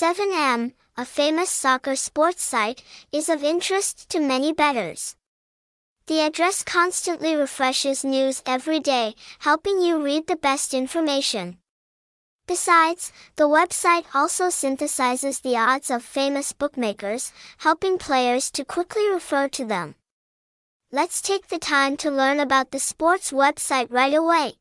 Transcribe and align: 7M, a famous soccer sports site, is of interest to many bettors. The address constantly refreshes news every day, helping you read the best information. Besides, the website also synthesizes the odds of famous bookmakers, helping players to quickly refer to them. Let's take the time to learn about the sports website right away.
7M, 0.00 0.74
a 0.96 1.04
famous 1.04 1.50
soccer 1.50 1.96
sports 1.96 2.44
site, 2.44 2.84
is 3.10 3.28
of 3.28 3.42
interest 3.42 4.08
to 4.08 4.20
many 4.20 4.52
bettors. 4.52 5.16
The 6.06 6.20
address 6.20 6.62
constantly 6.62 7.34
refreshes 7.34 8.04
news 8.04 8.40
every 8.46 8.78
day, 8.78 9.16
helping 9.40 9.82
you 9.82 10.00
read 10.00 10.28
the 10.28 10.36
best 10.36 10.72
information. 10.72 11.58
Besides, 12.46 13.10
the 13.34 13.48
website 13.48 14.04
also 14.14 14.50
synthesizes 14.50 15.42
the 15.42 15.56
odds 15.56 15.90
of 15.90 16.04
famous 16.04 16.52
bookmakers, 16.52 17.32
helping 17.56 17.98
players 17.98 18.52
to 18.52 18.64
quickly 18.64 19.10
refer 19.10 19.48
to 19.48 19.64
them. 19.64 19.96
Let's 20.92 21.20
take 21.20 21.48
the 21.48 21.58
time 21.58 21.96
to 21.96 22.12
learn 22.12 22.38
about 22.38 22.70
the 22.70 22.78
sports 22.78 23.32
website 23.32 23.88
right 23.90 24.14
away. 24.14 24.58